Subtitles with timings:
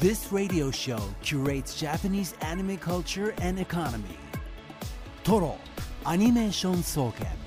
[0.00, 4.16] This radio show curates Japanese anime culture and economy.
[5.24, 5.58] Toro
[6.06, 7.39] Animation Soken.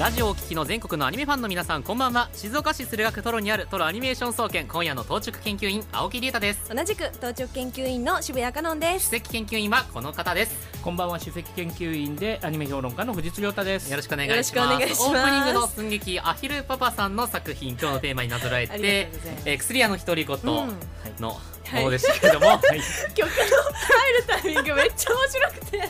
[0.00, 2.30] ラジオをお聞きの全国のアニメファンの皆さんこんばんは。
[2.32, 6.74] 静岡市駿河区トロにあるトロアニメーション総研今夜の当直研究員青木隆太です。
[6.74, 9.10] 同じく当直研究員の渋谷香音です。
[9.10, 10.70] 首席研究員はこの方です。
[10.82, 11.18] こんばんは。
[11.18, 13.90] 首席研究員でアニメ評論家の藤津亮太です。
[13.90, 14.54] よろしくお願いします。
[14.54, 15.02] よろしくお願いします。
[15.02, 20.78] オープニングの寸劇アヒルパパさんの作品今日のテーマになぞらえてえー薬屋の独り言うん。
[21.20, 21.38] の
[21.72, 22.58] ものでしたけれども、
[23.14, 25.88] 曲の入るタイミングめっちゃ面白くて。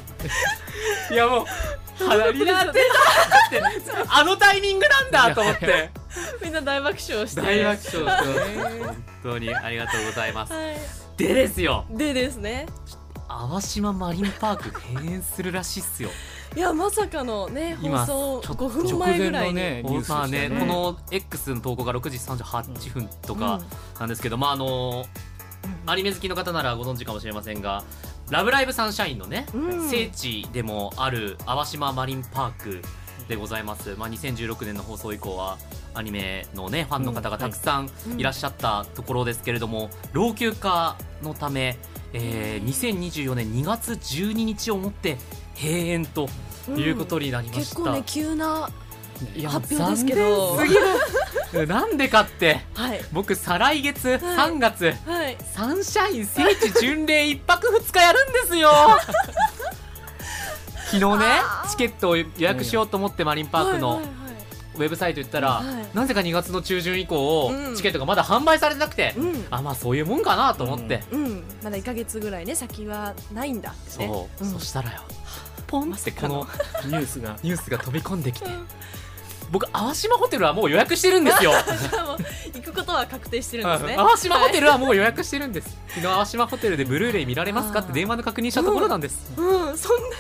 [1.15, 1.47] いやもう
[2.05, 2.73] 鼻になってたっ
[3.51, 3.62] て
[4.09, 5.91] あのタイミングなんだと思って。
[6.43, 7.41] みんな大爆笑して。
[7.41, 10.52] 大爆笑して本当にありがとうございます。
[10.52, 10.59] は
[11.16, 11.85] でですよ。
[11.93, 12.66] いでですね。
[13.29, 16.10] 淡島マリンパーク閉園するらしいっすよ。
[16.57, 20.57] いやまさかのね放今送ちょ5分前ぐらいに、ねねね。
[20.59, 23.60] この X の投稿が6時38分とか
[24.01, 25.07] なんですけど、まああの
[25.87, 27.85] アニメ好きの方ならご存知かもしれませんが
[28.30, 29.89] 「ラブライブサンシャイン」のね、うん。
[29.89, 32.83] 聖地でもある淡島マリンパーク
[33.29, 35.57] でございます、まあ、2016年の放送以降は
[35.95, 41.79] アニメのねファンの方がたくさんいらっしゃったところですけれども、老朽化のため、
[42.13, 45.16] えー2024年2月12日をもって
[45.57, 46.29] 閉園と
[46.77, 48.69] いうことになりました、結構ね急な
[49.49, 50.57] 発表ですけど
[51.66, 53.01] なんでかってはい。
[53.12, 55.37] 僕再来月3月、はい。
[55.52, 58.70] サンシャイン聖地巡礼一泊二日やるんですよ。
[60.90, 61.26] 昨日ね
[61.70, 64.03] チケットを予約しようと思ってマリンパークの
[64.76, 65.97] ウェブサイト行ったら、はい。
[65.97, 67.76] なぜか2月の中旬以降、うん。
[67.76, 69.47] チケットがまだ販売されてなくて、うん。
[69.50, 71.44] あまあそういうもんかなと思って、うん。
[71.62, 74.06] まだ1か月ぐらいね先はないんだってね。
[74.09, 74.53] そう、ん。
[74.53, 75.03] そしたらよ。
[75.66, 76.48] ポンってこの。
[76.87, 78.48] ニュースがニュースが飛び込んできて
[79.50, 81.53] 僕淡島ホテルはもう予約してるんですよ。
[82.55, 83.97] 行くことは確定してるんですね。
[83.97, 85.77] 淡島ホテルはもう予約してるんです。
[85.88, 89.77] 昨日淡島ホテルでブルーレイ見られますかって電話で確認したところなんです、うん。
[89.77, 90.16] そんな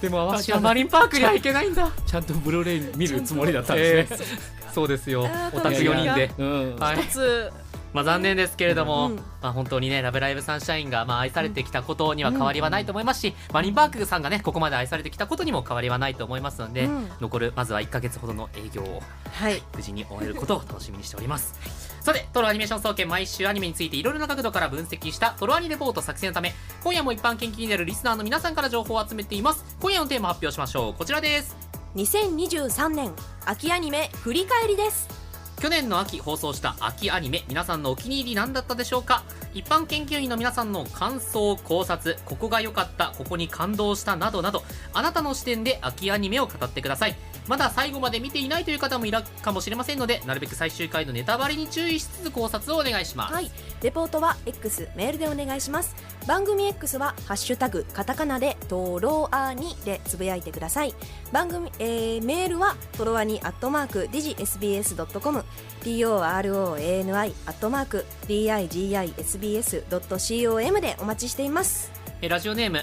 [0.00, 1.90] でも淡島マリンパークには行けないんだ。
[2.06, 4.26] ちゃんとブルーレイ見るつもりだったんですね、
[4.74, 5.24] そうですよ。
[5.26, 6.30] あーオタク4人で。
[6.38, 6.76] うん。
[6.76, 7.02] はい。
[7.02, 7.52] 一つ
[7.92, 19.02] まあ残念ですけれども、うんまあ本当にね、ラブライブサンシャインがまあ愛されてきたことには変わりはないと思いますし、マリンパークさんがね、ここまで愛されてきたことにも変わりはないと思いますので、うん残る、まずは1ヶ月ほどの営業を
[19.32, 21.54] はい無事に終えることを楽しみにしております。
[22.00, 29.76] さて、トロアニメーション総研毎週アニメについていろいろな角度から分析したトロアニレポート作成のため、今夜も一般研究になるリスナーの皆さんから情報を集めています。
[29.80, 30.94] 今夜のテーマ発表しましょう。
[30.94, 31.72] こちらです。
[31.96, 33.12] 2023年
[33.44, 35.21] 秋アニメ振り返りです
[35.62, 39.22] 去年の秋放送した秋アニメ皆さんのお気に入り何だったでしょうか？
[39.54, 47.14] 一般研究員の皆さんの感想考察ここが良かったここに感動したなどなどあなたの視点で秋アニメを語ってください。
[47.52, 53.50] まだ最後まで見ていないという方もいるかもしれませんのでなるべく最終回のネタバレに注意しつつ考察をお願いします、はい。
[53.82, 55.94] レポートは X メールでお願いします。
[56.26, 60.94] 番組 X は「ハッシュタグカタカナ」で「トロアニ」でつぶやいてください。
[61.30, 65.44] 番組、えーメールはトロアニアットマークディジ SBS.com
[65.82, 71.92] TOROANI アットマーク DIGISBS.com でお待ちしています。
[72.22, 72.82] えラジオネーム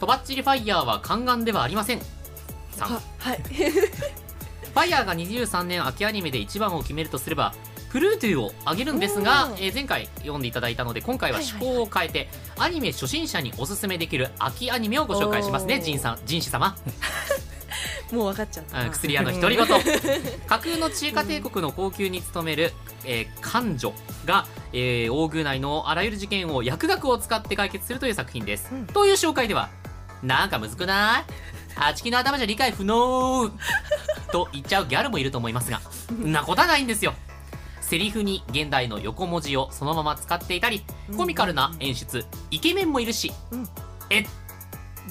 [0.00, 2.19] とばっちりファイヤーは宦官ではありません
[2.86, 2.94] さん。
[2.96, 3.40] ははい。
[4.70, 7.54] ファイヤーが23年秋アニメで一番を決めるとすれば、
[7.90, 15.82] プルートゥーをあげるんですがえー前回読んでいただいたので、今回ははい趣向を変えて、アニメ初心者におすすめできる秋アニメをご紹介しますね、おー。
[15.82, 16.76] ジンさん、ジン氏様。
[18.12, 18.80] もう分かっちゃった。
[18.80, 19.66] あ薬屋の独り言。
[19.66, 22.72] 架空の中華帝国の高級に勤める、
[23.04, 23.92] えー、官女
[24.24, 28.68] が、えー、大宮内のあらゆる事件を薬学を使って解決するという作品です。
[28.72, 28.86] うん。
[28.86, 29.68] という紹介では、
[30.22, 31.24] なんかむずくない？
[31.76, 33.50] あちきの頭じゃ理解不能。
[34.32, 35.80] と言っちゃうギャルもいると思いますが、
[36.14, 37.14] んなことはないんですよ。
[37.80, 40.84] セリフに現代の横文字をそのまま使っていたり、
[41.16, 43.68] コミカルな演出、イケメンもいるし、うん。
[44.10, 44.24] え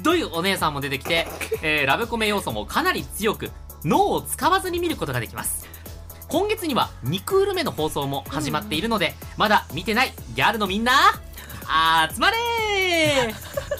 [0.01, 1.27] どういうお姉さんも出てきて、
[1.61, 3.51] えーラブコメ要素もかなり強く、
[3.83, 5.67] 脳を使わずに見ることができます。
[6.29, 10.93] 今月には2クール目の放送も始まっているので、まだ見てないギャルのみんな、
[12.13, 13.78] 集まれー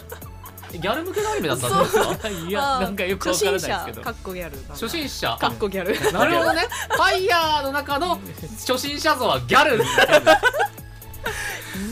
[0.71, 2.29] ギャル向けのアニメだったんですか？
[2.29, 4.01] いやなんかよくわからないですけど。
[4.01, 5.37] かっこギャル初心者。
[5.39, 5.93] かっこギャル。
[6.13, 6.67] なるほどね。
[6.89, 8.19] ファイヤーの中の
[8.67, 9.83] 初心者像はギャル。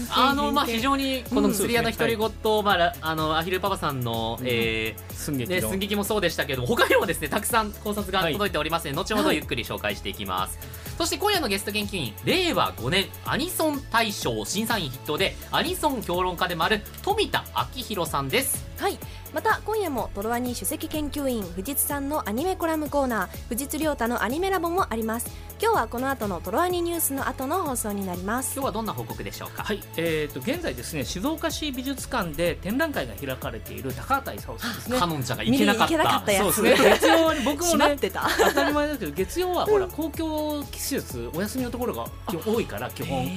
[0.10, 5.70] あの、まあ、非常に、この釣り屋の独り言、まあら、あの、アヒルパパさんの、えー、ね、寸劇の。
[5.70, 8.34] 寸劇もそうでしたけども、他にもですね、たくさん考察がはい。
[8.34, 10.58] 届いておりますので、後ほどゆっくり紹介していきます。
[10.98, 17.46] そして今夜のゲスト研究員、令和5年アニソン大賞審査員筆頭で、アニソン評論家でもある富田
[17.76, 18.66] 明宏さんです。
[18.80, 19.00] はい
[19.34, 25.30] また今夜もトロワニ首席研究員藤津さんのアニメコラムコーナー藤津亮太のアニメラボもあります。
[25.60, 28.54] 今日はこの後のトロワニニュースの後の放送になります。
[28.54, 29.64] 今日はどんな報告でしょうか？
[29.64, 35.00] はい、えー、と現在ですね静岡市美術館で展覧会が開かれている高畑勲さんですね。
[35.00, 36.32] カノンちゃんが行けなかった。
[36.52, 36.90] そうですね。
[36.92, 38.30] 月曜に僕もね閉まってた。
[38.38, 42.08] 当たり前だけど月曜はほら公共施設お休みのところが
[42.46, 43.28] 多いから基本。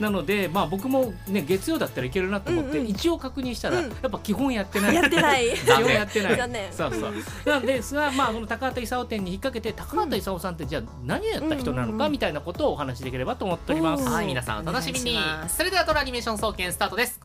[0.00, 2.90] なのでまあ僕もね月曜だったらいけるなと思ってうんうん。
[2.90, 3.90] 一応確認したらうん。
[3.90, 4.94] やっぱ基本やってない。
[4.94, 5.48] やってない。
[5.56, 6.36] 基本やってない。
[6.36, 6.72] 残念。
[6.72, 7.12] そうそう。
[7.44, 14.04] なんですがまあこの高畑勲展に引っ掛けて高畑勲さんってじゃあ何をやった人なのかみたいなことをお話しできればと思っております。
[14.04, 14.12] うん。
[14.12, 15.18] はい皆さんお楽しみに。
[15.48, 17.20] それではトロアニメーション総研スタートです。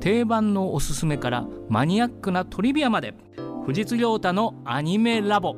[0.00, 3.14] 定番のおすすめからマニアックなトリビアまで。
[3.66, 5.56] 藤津亮太のアニメラボ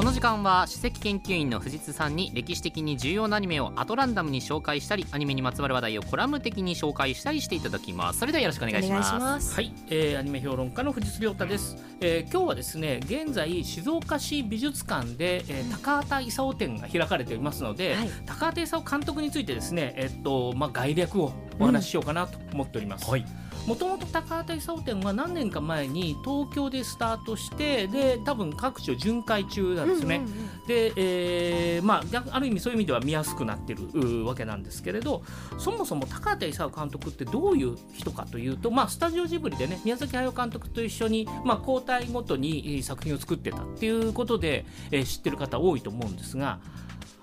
[0.00, 9.14] この時間は史跡研究員の藤津さんに歴史的に重要なアニメをアトランダムに紹介したりアニメにまつわる話題をコラム的に紹介したりしていただきますそれではよろしくお願いします。
[9.14, 9.54] お願いします。
[9.54, 18.08] はい、えーアニメ評論家の藤津亮太です、えー今日はですね現在静岡市美術館で、えー高畑勲展が開かれておりますので、はい。
[18.24, 23.26] 高畑勲監督についてですねえっとまあ概略をお話ししようかなと思っております、はい
[23.66, 35.24] もともと高畑勲展は何年か前に東京でスタートしてで多分各地を巡回中なんですね、うんうんうんで、えーまあ、逆ある意味そういう意味では見やすくなってるうわけなんですけれど
[35.58, 46.60] そもそも高畑勲監督ってどういう人かというと、まあ、スタジオジブリでね宮崎駿監督と一緒に、まあ、交代ごとにえー作品を作ってたっていうことで、えー知ってる方多いと思うんですが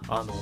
[0.10, 0.34] あの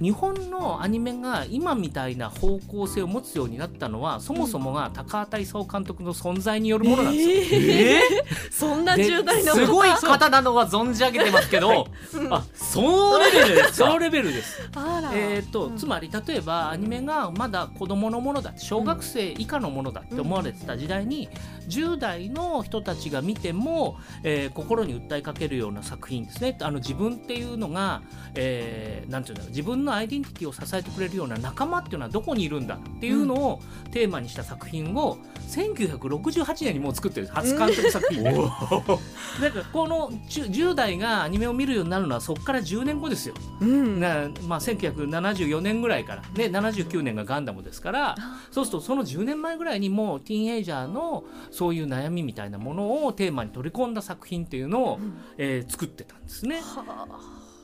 [0.00, 7.60] 日本のアニメが今みたいな方向性を持つようになったのはそもそもが高畑勲監督の存在によるものなんですよ。
[7.62, 8.00] え
[8.50, 11.86] そんなで重大なー、すごい方なのは存じ上げてますけど、
[12.30, 13.74] あそのレベルですか？
[13.74, 14.60] そのレベルです。
[15.14, 15.76] えーとうん。
[15.76, 21.28] つまり例えばアニメがまだ子どものものだ小学生以下のものだって思われてた時代に
[21.68, 26.56] 10代の人たちが見ても、えー心に訴えかけるような作品ですね。
[26.62, 28.02] あの自分っていうのが、
[28.34, 33.60] えーなんていうんだろう自分のアイデンティティを支えてくれるような仲間っていうのはどこにいるんだっていうのを
[33.92, 38.22] テーマにした作品を1968年にもう作ってる初監督作品。
[38.24, 43.34] で、だからこの 10, 10代がアニメを見るようになるのはそこから10年後ですよ。
[43.60, 44.00] うん。
[44.00, 48.14] なまあ、1974年ぐらいから、ね、79年がガンダムですから。
[48.50, 54.98] そうするとその10年前ぐらいにもうティーンエイジャーのそういう悩みみたいなものをテーマに取り込んだ作品っていうのを、
[55.36, 56.60] えー作ってたんですね。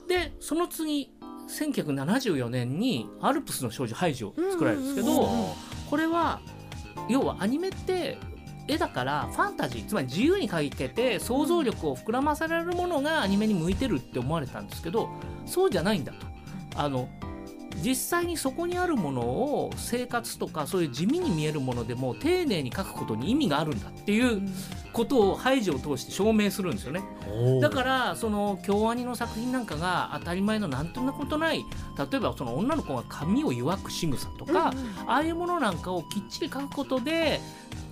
[0.09, 1.13] でその次
[1.51, 5.29] 1974年に「アルプスの少女ハイジ」を作られるんですけど、
[5.89, 6.41] これは
[7.09, 8.19] 要はアニメって
[8.69, 15.09] 絵だからファンタジーつまり自由に描けて想像力を膨らませられるものがアニメに向いてるって思われたんですけど
[15.45, 16.27] そうじゃないんだと。
[16.77, 17.09] あの
[17.83, 24.43] 実際にそこにあるものを生活とかそういう地味に見えるものでも丁寧に描くことに意味があるんだっていう
[24.93, 27.03] ことをハイジを通して証明するんですよね。
[27.61, 31.65] だからその京アニの作品なんかが当たり前のなんとなことない
[32.11, 34.75] 例えばその女の子が髪を曰く仕草とか、
[35.07, 37.41] ああいうものなんかをきっちり描くことで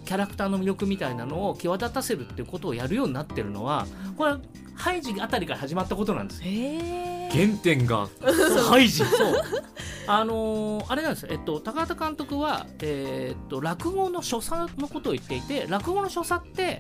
[0.04, 3.86] キャラクターの魅力みたいなのを際立たせるっていうことをやるようになってるのは
[4.16, 4.40] これは
[4.74, 7.17] ハイジあたりから始まったことなんですよ。
[7.30, 8.08] 原点が。
[8.68, 9.04] ハイジ。
[9.04, 9.34] そう。
[10.06, 16.78] あのーあれなんですよ、えっと、高畑監督は、えーっと落語の所作のことを言っていて落語の所作って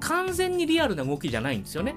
[0.00, 1.94] 完全にリアルな動きじゃないんですよね。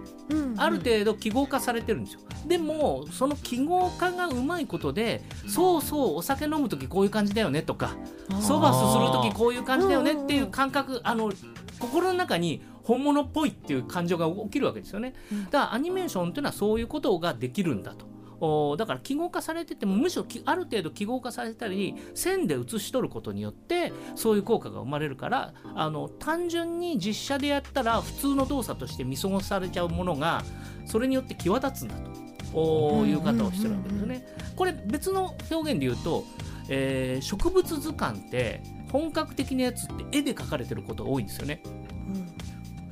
[0.58, 2.22] ある程度記号化されてるんですよ。
[2.46, 7.96] でもその記号化がうまいことでそうそうお酒飲む時こういう感じだよねとか
[8.42, 11.32] そばすする時こういう感じだよねっていう感覚あの
[11.80, 15.14] 心の中に本物っぽいっていう感情が起きるわけですよね。
[15.52, 18.08] だからアニメーションっていうのはそういうことができるんだと。
[18.42, 30.42] おだから記号化されててもむしろきある程度記号化されたり線で写し取ることによってそういう効果が生まれるからあの単純に実写でやったら普通の動作として見過ごされちゃうものが
[30.86, 32.12] それによって際立つんだと
[32.54, 34.26] おいう方をしてるわけですよね。
[34.56, 36.24] これ別の表現で言うと、
[36.70, 41.62] えー植物図鑑って本格的なやつって絵で描かれてることが多いんですよね。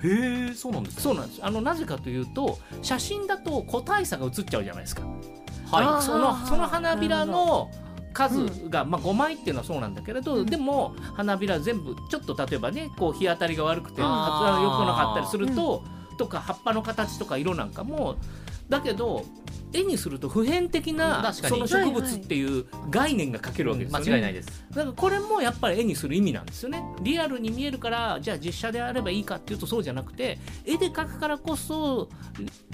[0.04, 1.40] へえそうなんですそうなんです。
[1.44, 5.04] あのなぜかというと写真だと個体差が写っちゃうじゃないですか。
[5.72, 7.70] はそのその花びらの
[8.14, 10.46] 数が、まあ、5枚っていうのはそうなんだけれど、うん。
[10.46, 14.64] でも花びら全部ちょっと例えばねこう日当たりが悪くてあー。
[14.64, 15.84] よくなかったりすると、
[16.18, 18.16] とか葉っぱの形とか色なんかも
[18.70, 19.24] だけど
[19.74, 24.12] 絵にすると普遍的なその植物っていう概念が描けるわけですよね。
[24.12, 26.84] 間違いないですだからこれもやっぱり絵にする意味なんですよね。
[27.02, 32.10] リアルに見えるからじゃあ実写であればいいかっていうとそうじゃなくて絵で描くからこそ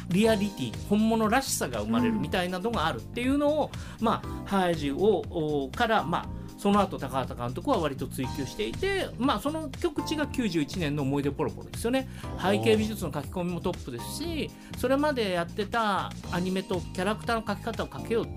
[0.10, 12.08] リアリティ本物らしさが生まれるみたいなのがあるっていうのを、まあハイジをおからまあその後高畑監督は割と追求していて、まあ、その極地が91年の「思い出ポロポロ」ですよね。
[12.42, 18.28] 背景美術の書き込みもトップですしそれまでやってたアニメとキャラクターの描き方を変えよう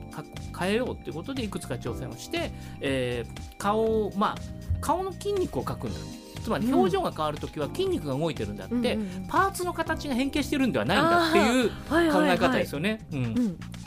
[0.58, 4.36] 変えようっていうことでいくつか挑戦をして、えー、顔をまあ
[4.80, 6.00] 顔の筋肉を描くんだ
[6.42, 11.70] つまり表情が変わる時は筋肉が動いてるんだって、うん、パーツの形が変形してるんではないんだっていう
[12.12, 13.06] 考え方ですよね。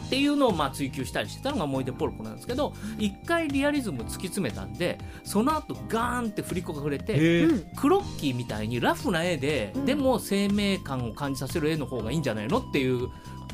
[0.09, 7.47] っていうのをまあ追求したりしてたのが思い出ポルコなんですけど一回リアリズム突き詰めたんでその後ガーンって振り子が触れて
[7.77, 13.09] クロッキーみたいにラフな絵で、でも生命感を感じさせる絵の方がいいんじゃないのっていう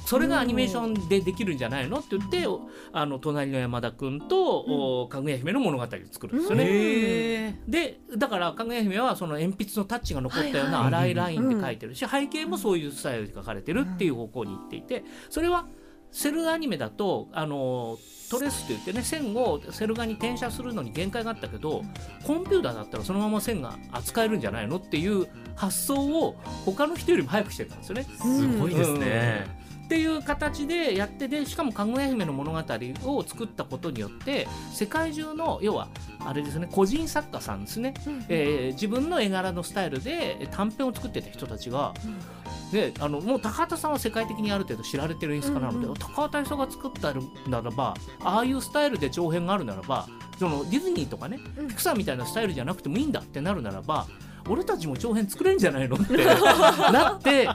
[0.06, 2.46] それがアニメーションでできるんじゃないのって言って
[2.94, 7.60] あの隣の山田君と、かぐや姫の物語を作るんですよね。
[7.68, 15.68] でだからかぐや姫はその鉛筆のタッチが残ったような粗いラインで描いてるし、背景もそういうスタイルで描かれてるっていう方向に行っていてそれは
[16.16, 18.00] セルアニメだとあの
[18.32, 21.84] トレスって言ってね線をセル画に転写するのに限界があったけど
[22.26, 28.04] コンピューターだったらそのまま線が扱えるんじゃないのっていう発想を他の人よりも早くしてたんですよね。
[28.04, 35.90] すごいですね、うんっていう形でやってでしかもかぐや姫の物語を作ったことによって世界中の要は
[36.26, 47.14] あれですね個人作家さんですね、うん、えー、自分の絵柄のスタイルで短編を作ってた人たちが、うん、であのもう高畑さんは世界的にある程度知られてる演出家なので、うんうん、高畑さんが作った
[47.48, 50.08] ならばああいうスタイルで長編があるならば
[50.40, 51.40] そのディズニーとかね、
[51.70, 54.08] ピクサーみたいなスタイルじゃなくてもいいんだってなるならば
[54.48, 56.18] 俺たちも長編作れるんじゃないのって
[56.92, 57.48] なって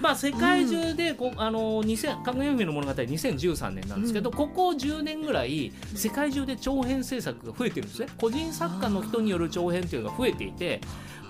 [0.00, 8.08] まあ世界中でこ、うん、あの2000かぐや姫の物語2013年なんですけど、うん、ここ10年ぐらい世界中で長編制作が増えてるんですね。
[8.18, 10.80] 個人作家の人による長編っていうのが増えていて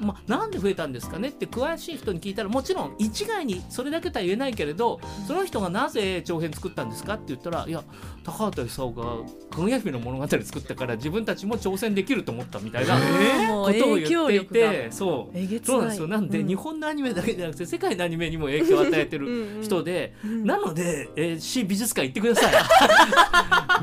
[0.02, 7.82] まあ、なんで増えたんですかねって詳しい人に聞いたらもちろん一概にそれだけとは言えないけれどその人がなぜ長編作ったんですかって言ったらいや
[8.24, 9.02] 高畑勲が
[9.50, 15.58] 「かぐや姫の物語」作ったから自分たちも挑戦できると思ったみたいなことを言っていてそう。
[15.64, 16.08] そうなんですよ。
[16.08, 22.52] なんで、日本のアニメだけじゃなくて世界のアニメにも影響を与えてる人でなので、えー、市美術館行ってください。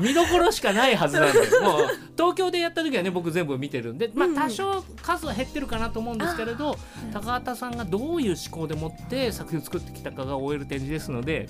[0.00, 1.38] 見どころしかないはずなんで。
[1.60, 6.76] もう東京でやった時はね僕全部見てるんで、まあ、多少数は減ってるかなと思うんですけれど
[7.12, 11.48] 高畑さんがどういう思考でもって作品を作ってきたかが終える展示ですので、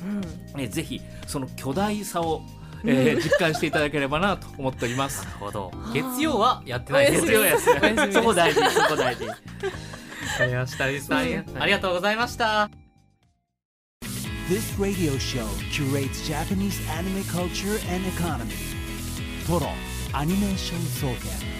[0.54, 2.42] うん、えぜひその巨大さを
[2.84, 5.24] えー、実感していただければなと思っております。
[5.24, 5.72] なるほど。
[5.92, 7.58] 月曜はやってない月曜や。
[7.58, 7.70] そ
[8.22, 9.26] こ大事、そこ大事。
[9.26, 9.34] わ
[10.38, 10.84] かりました。
[10.84, 12.70] ありがとうございました。
[14.48, 18.50] This radio show curates Japanese anime culture and economy.
[19.46, 19.68] トロ
[20.12, 21.59] アニメーション総研。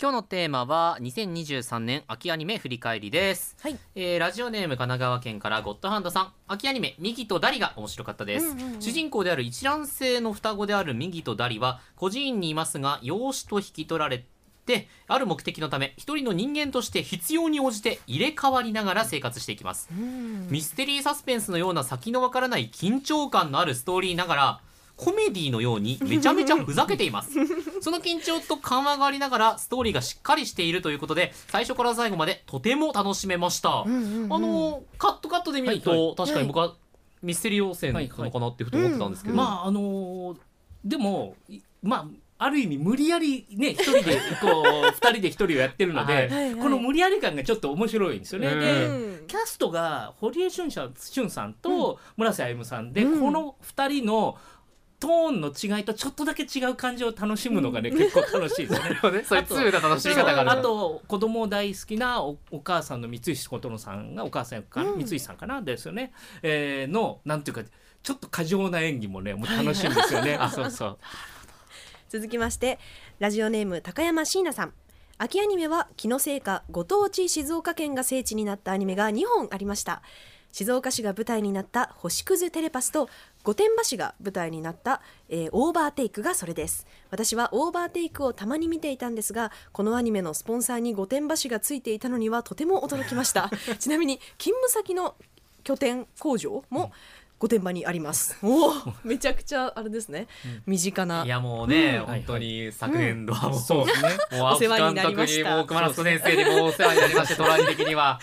[0.00, 3.76] 今日のテーマは2023年秋アニメ振り返りです、はい。
[3.96, 6.32] えー、ラジオネーム神奈川県からゴッドハンドさん。
[6.46, 14.24] 秋アニメ右とダリが面白かったです、うんうんうん、主人公である一卵性の双子である右とダリは孤児院にいますが養子と引き取られ
[14.66, 19.88] てある目的のため一人の人間として必要に応じて入れ替わりながら生活していきます、
[20.48, 24.60] ミステリーサスペンスのような先のわからない緊張感のあるストーリーながら
[24.98, 27.30] コメディのようにめちゃめちゃふざけています
[27.80, 36.74] その緊張と緩和がありながらストーリーがしっかりしているということで最初から最後までとても楽しめました、うんうんうん、あのカットカットで見ると、はいはい、確かに僕は
[37.22, 40.36] ミステリー要請なのかなってふと思ってたんですけど、はいはい、まああのー、
[40.84, 41.36] でも
[41.82, 42.06] まあ
[42.40, 48.54] ある意味無理やりね一人でこう 二人で一人をやってるので、はいはい、この無理やり感がちょっと面白いんですよね。
[48.54, 54.38] でキャストが堀江俊さんと村瀬歩さんで、うん、この二人の
[55.00, 58.88] トーンの違いとちょっとだけ違う感じを楽しむのがね、結構楽しいですね。
[59.12, 59.24] ね。
[59.24, 66.12] そういう通な楽しみ方があるあと子供大好きなおお母さんの三石琴乃さんがお母さんか、うん、三石さんかなですよね、
[66.42, 67.62] えー、のなんていうか
[68.02, 70.34] ちょっと過剰な演技もねもう楽しいんですよね。
[70.40, 70.98] あそうそう。
[72.10, 72.78] 続きまして
[73.18, 74.72] ラジオネーム高山椎名さん。
[75.20, 80.02] 秋アニメは気のせいかご当地静岡県が聖地になったアニメが2本ありました。
[80.52, 83.08] 静岡市が舞台になった星屑テレパスと
[83.48, 85.00] 御殿場市が舞台になった、
[85.30, 86.86] えー、オーバーテイクがそれです。
[87.10, 93.50] 私はオーバーテイクをたまに見ていたんですがこのアニメのスポンサーに御殿場市がついていたのにはとても驚きました。
[93.78, 95.14] ちなみに勤務先の
[95.64, 96.90] 拠点工場も、うん
[97.40, 98.36] 御殿場にあります。
[98.42, 98.72] おお、
[99.04, 100.26] めちゃくちゃあれですね。
[100.66, 101.24] 身近な。
[101.24, 104.08] いやもうね、本当に昨年度はもう、そうですね。
[104.38, 105.56] もうお世話になりました。
[105.56, 108.18] もう熊松先生にもお世話になりまして、トライ的には。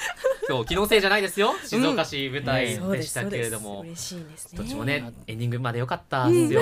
[0.47, 1.55] そう、気のせいじゃないですよ。
[1.63, 3.81] 静岡市舞台でしたけれども。
[3.81, 4.57] 嬉しいですね。
[4.57, 6.61] どっちもね、エンディングまで良かったんですよ。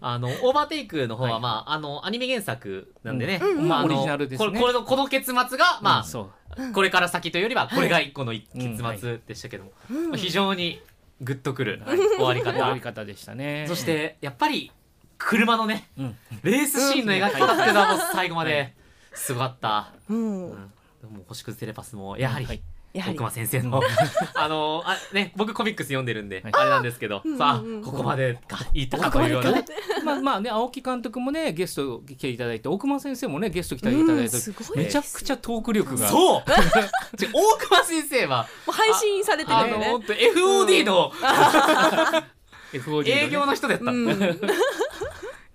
[0.00, 3.40] あの、オーバーテイクの方は、まあ、あの、アニメ原作なんでね。
[3.56, 4.60] まあ、オリジナルですね。
[4.60, 9.72] これの、この結末が、まあ、これから先というよりは、これが一個の結末でしたけども。
[10.16, 10.82] 非常に
[11.20, 11.82] グッとくる
[12.16, 12.52] 終わり方。
[12.52, 13.66] 終わり方でしたね。
[13.68, 14.72] そしてやっぱり
[15.18, 16.16] 車のねうん。
[16.42, 18.74] レースシーンの描き方っていうのはもう最後まで
[19.12, 20.50] すごかった、うん。
[20.50, 23.82] うん、でも星屑テレパスもやはり、はいやはり奥間先生の。
[24.34, 26.52] あのあね僕コミックス読んでるんで、はい。
[26.54, 27.82] あれなんですけど、うんさあうんうん。
[27.82, 29.52] ここまでか言ったかというような。
[29.52, 29.64] ね
[30.04, 36.08] まあまあね青木監督もねゲスト来ていただいて大熊先生もねゲスト来ていただいて、うんすごいめちゃくちゃトーク力が。
[36.08, 36.42] そう。
[37.32, 39.72] 大熊先生はもう配信されてるよね。
[39.72, 41.12] の本当 FOD の。
[42.72, 43.24] FOD のね。
[43.24, 44.40] 営業の人だった、うん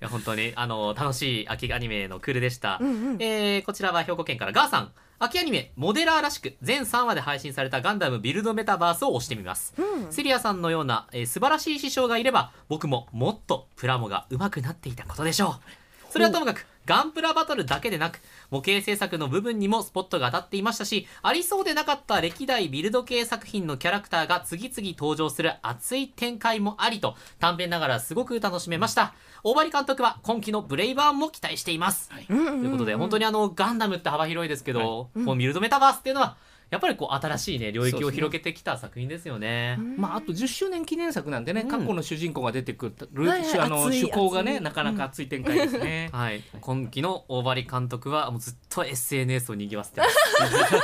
[0.09, 3.17] 本当にあの楽しい秋アニメのクールでした、うんうん。
[3.19, 4.91] えーこちらは兵庫県からガーさん。
[5.21, 10.13] 秋アニメモデラーらしく全3話で配信されたガンダムビルドメタバースを押してみます、うん。
[10.13, 15.59] セリアさんのような、えー素晴らしい師匠がいれば僕ももっとプラモが上手くなっていたことでしょ
[16.07, 16.11] う。
[16.11, 18.19] それはともかくガンプラバトルだけでなく
[18.49, 29.13] 模型制作の部分にもスポットが当たっていましたしありそうでなかった歴代ビルド系作品のキャラクターが次々登場する熱い展開もありと短編ながらすごく楽しめました。
[29.43, 36.37] 大張監督は今期のブレイバーンも期待しています、うんうんうんということで本当にあのガンダムって幅広いですけど、こうビルドメタバースっていうのは
[36.69, 39.79] やっぱりこう新しいね領域を広げてきた作品ですよね。
[39.97, 41.67] まあ、あと10周年記念作なんでね、うん。
[41.67, 43.59] 過去の主人公が出てくる、はいはい。
[43.59, 46.09] あの趣向がねなかなか熱い展開ですね。
[46.11, 50.15] はい、今期の大張監督はもうずっと SNS を賑わせてます。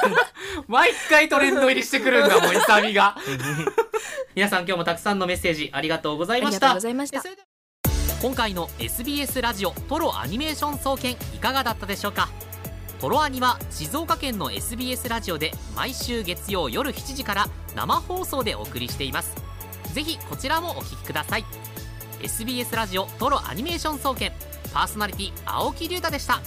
[0.67, 3.17] 毎回トレンド入りしてくるんだもん、勇みが。
[4.35, 6.71] 皆さん今日もたくさんのメッセージありがとうございました。
[6.71, 7.23] ありがとうございました。
[8.21, 12.29] 今回の SBS ラジオトロアニメーション総研いかがだったでしょうか？
[12.99, 19.35] トロアニは静岡県の SBS ラジオで毎週月曜夜7時から生放送でお送りしています。
[19.93, 21.45] ぜひこちらもお聴きください。
[22.21, 24.31] SBS ラジオトロアニメーション総研。
[24.73, 26.39] パーソナリティ青木龍太でした。